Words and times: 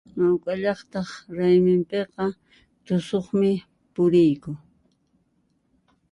mauqa 0.19 0.53
llaqtaq 0.63 1.09
rayminpiqa 1.37 2.25
tusuqmi 2.85 3.51
puriyku 3.93 4.51